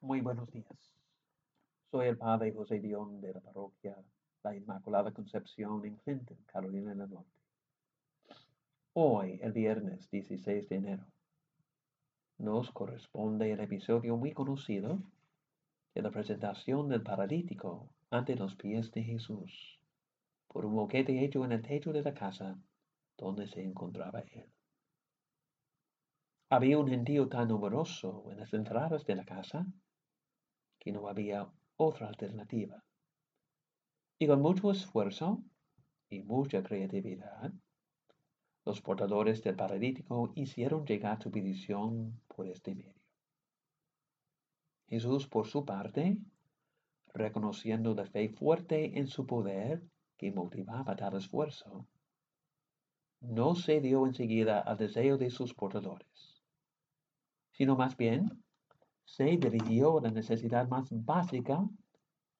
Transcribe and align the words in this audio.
Muy 0.00 0.20
buenos 0.20 0.48
días. 0.52 0.94
Soy 1.90 2.06
el 2.06 2.16
padre 2.16 2.52
José 2.52 2.78
Dion 2.78 3.20
de 3.20 3.32
la 3.32 3.40
parroquia 3.40 3.96
La 4.44 4.54
Inmaculada 4.54 5.10
Concepción 5.10 5.84
en 5.84 5.96
Clinton, 5.96 6.38
Carolina 6.46 6.94
del 6.94 7.10
Norte. 7.10 7.32
Hoy, 8.92 9.40
el 9.42 9.52
viernes 9.52 10.08
16 10.08 10.68
de 10.68 10.76
enero, 10.76 11.04
nos 12.38 12.70
corresponde 12.70 13.50
el 13.50 13.58
episodio 13.58 14.16
muy 14.16 14.32
conocido 14.32 15.00
de 15.96 16.02
la 16.02 16.12
presentación 16.12 16.88
del 16.88 17.02
paralítico 17.02 17.90
ante 18.10 18.36
los 18.36 18.54
pies 18.54 18.92
de 18.92 19.02
Jesús 19.02 19.80
por 20.46 20.64
un 20.64 20.76
boquete 20.76 21.24
hecho 21.24 21.44
en 21.44 21.50
el 21.50 21.62
techo 21.62 21.92
de 21.92 22.02
la 22.02 22.14
casa 22.14 22.56
donde 23.16 23.48
se 23.48 23.64
encontraba 23.64 24.20
él. 24.20 24.46
Había 26.50 26.78
un 26.78 26.88
gentío 26.88 27.28
tan 27.28 27.48
numeroso 27.48 28.24
en 28.30 28.38
las 28.38 28.54
entradas 28.54 29.04
de 29.04 29.14
la 29.14 29.24
casa 29.24 29.66
que 30.78 30.92
no 30.92 31.06
había 31.08 31.46
otra 31.76 32.08
alternativa. 32.08 32.82
Y 34.18 34.26
con 34.26 34.40
mucho 34.40 34.70
esfuerzo 34.70 35.42
y 36.08 36.22
mucha 36.22 36.62
creatividad, 36.62 37.52
los 38.64 38.80
portadores 38.80 39.42
del 39.42 39.56
paralítico 39.56 40.32
hicieron 40.34 40.86
llegar 40.86 41.22
su 41.22 41.30
petición 41.30 42.20
por 42.26 42.46
este 42.46 42.74
medio. 42.74 42.94
Jesús, 44.88 45.26
por 45.28 45.46
su 45.46 45.66
parte, 45.66 46.16
reconociendo 47.12 47.94
la 47.94 48.06
fe 48.06 48.30
fuerte 48.30 48.98
en 48.98 49.06
su 49.06 49.26
poder 49.26 49.82
que 50.16 50.32
motivaba 50.32 50.96
tal 50.96 51.16
esfuerzo, 51.16 51.86
no 53.20 53.54
se 53.54 53.80
dio 53.80 54.06
enseguida 54.06 54.60
al 54.60 54.76
deseo 54.76 55.18
de 55.18 55.30
sus 55.30 55.54
portadores, 55.54 56.27
sino 57.58 57.74
más 57.74 57.96
bien 57.96 58.44
se 59.04 59.24
dirigió 59.24 59.98
a 59.98 60.02
la 60.02 60.10
necesidad 60.12 60.68
más 60.68 60.90
básica 61.04 61.68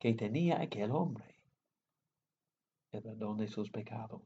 que 0.00 0.12
tenía 0.14 0.60
aquel 0.60 0.90
hombre, 0.90 1.36
el 2.90 3.00
perdón 3.00 3.36
de 3.36 3.46
sus 3.46 3.70
pecados. 3.70 4.24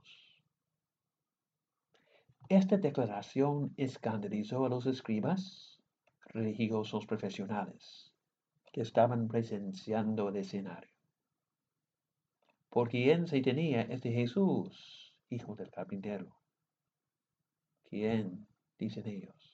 Esta 2.48 2.78
declaración 2.78 3.74
escandalizó 3.76 4.64
a 4.64 4.70
los 4.70 4.86
escribas 4.86 5.78
religiosos 6.20 7.04
profesionales 7.04 8.14
que 8.72 8.80
estaban 8.80 9.28
presenciando 9.28 10.30
el 10.30 10.36
escenario. 10.36 10.96
¿Por 12.70 12.88
quién 12.88 13.26
se 13.26 13.42
tenía 13.42 13.82
este 13.82 14.10
Jesús, 14.10 15.14
hijo 15.28 15.54
del 15.54 15.70
carpintero? 15.70 16.34
¿Quién, 17.90 18.46
dicen 18.78 19.06
ellos? 19.06 19.47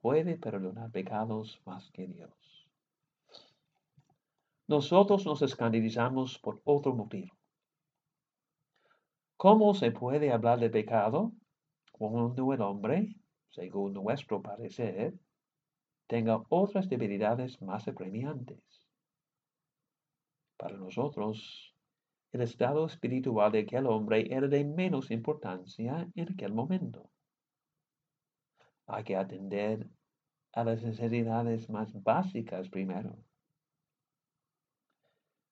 Puede 0.00 0.36
perdonar 0.36 0.90
pecados 0.90 1.60
más 1.64 1.90
que 1.90 2.06
Dios. 2.06 2.30
Nosotros 4.68 5.24
nos 5.24 5.42
escandalizamos 5.42 6.38
por 6.38 6.60
otro 6.64 6.94
motivo. 6.94 7.34
¿Cómo 9.36 9.74
se 9.74 9.92
puede 9.92 10.32
hablar 10.32 10.58
de 10.58 10.70
pecado 10.70 11.32
cuando 11.92 12.52
el 12.52 12.60
hombre, 12.62 13.14
según 13.50 13.92
nuestro 13.92 14.42
parecer, 14.42 15.14
tenga 16.06 16.42
otras 16.48 16.88
debilidades 16.88 17.60
más 17.62 17.86
apremiantes? 17.86 18.58
Para 20.56 20.76
nosotros, 20.76 21.74
el 22.32 22.40
estado 22.40 22.86
espiritual 22.86 23.52
de 23.52 23.60
aquel 23.60 23.86
hombre 23.86 24.26
era 24.34 24.48
de 24.48 24.64
menos 24.64 25.10
importancia 25.10 26.08
en 26.14 26.32
aquel 26.32 26.52
momento. 26.52 27.08
Hay 28.86 29.04
que 29.04 29.16
atender 29.16 29.88
a 30.52 30.64
las 30.64 30.82
necesidades 30.82 31.68
más 31.68 31.92
básicas 32.02 32.68
primero. 32.68 33.16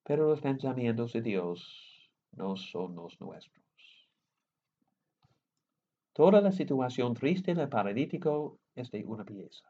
Pero 0.05 0.29
los 0.29 0.41
pensamientos 0.41 1.13
de 1.13 1.23
Dios 1.23 2.11
no 2.33 2.57
son 2.57 2.95
los 2.95 3.21
nuestros. 3.21 3.65
Toda 6.13 6.41
la 6.41 6.53
situación 6.53 7.15
triste 7.15 7.55
del 7.55 7.69
paralítico 7.69 8.61
es 8.75 8.91
de 8.91 9.05
una 9.05 9.25
pieza. 9.25 9.69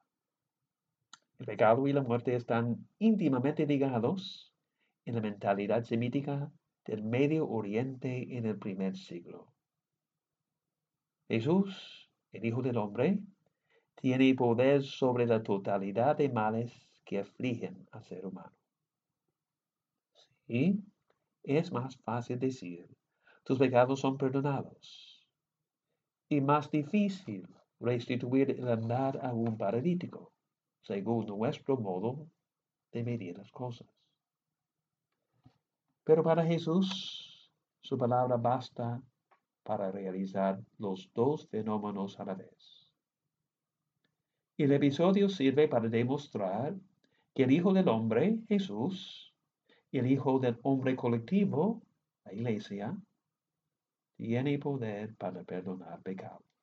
El 1.38 1.46
pecado 1.46 1.88
y 1.88 1.92
la 1.92 2.02
muerte 2.02 2.34
están 2.34 2.86
íntimamente 2.98 3.66
ligados 3.66 4.52
en 5.04 5.14
la 5.14 5.20
mentalidad 5.20 5.82
semítica 5.84 6.52
del 6.84 7.02
Medio 7.02 7.48
Oriente 7.48 8.36
en 8.36 8.46
el 8.46 8.58
primer 8.58 8.96
siglo. 8.96 9.52
Jesús, 11.28 12.10
el 12.32 12.44
Hijo 12.44 12.60
del 12.60 12.76
Hombre, 12.76 13.20
tiene 13.94 14.34
poder 14.34 14.82
sobre 14.82 15.26
la 15.26 15.42
totalidad 15.42 16.16
de 16.16 16.28
males 16.28 16.72
que 17.04 17.20
afligen 17.20 17.86
al 17.92 18.04
ser 18.04 18.26
humano. 18.26 18.56
Sí, 20.46 20.82
es 21.42 21.72
más 21.72 21.96
fácil 21.98 22.38
decir, 22.38 22.86
tus 23.44 23.58
pecados 23.58 24.00
son 24.00 24.16
perdonados. 24.16 25.26
Y 26.28 26.40
más 26.40 26.70
difícil 26.70 27.46
restituir 27.80 28.50
el 28.50 28.68
andar 28.68 29.20
a 29.22 29.32
un 29.32 29.56
paralítico, 29.56 30.32
según 30.82 31.26
nuestro 31.26 31.76
modo 31.76 32.28
de 32.92 33.04
medir 33.04 33.38
las 33.38 33.50
cosas. 33.50 33.88
Pero 36.04 36.22
para 36.22 36.44
Jesús, 36.44 37.50
su 37.80 37.96
palabra 37.96 38.36
basta 38.36 39.02
para 39.62 39.90
realizar 39.90 40.60
los 40.78 41.10
dos 41.14 41.48
fenómenos 41.48 42.20
a 42.20 42.24
la 42.24 42.34
vez. 42.34 42.83
El 44.56 44.70
episodio 44.70 45.28
sirve 45.28 45.66
para 45.66 45.88
demostrar 45.88 46.76
que 47.34 47.42
el 47.42 47.50
Hijo 47.50 47.72
del 47.72 47.88
Hombre, 47.88 48.38
Jesús, 48.46 49.34
el 49.90 50.06
Hijo 50.06 50.38
del 50.38 50.58
Hombre 50.62 50.94
colectivo, 50.94 51.82
la 52.24 52.32
Iglesia, 52.32 52.96
tiene 54.16 54.60
poder 54.60 55.16
para 55.16 55.42
perdonar 55.42 56.00
pecados. 56.02 56.53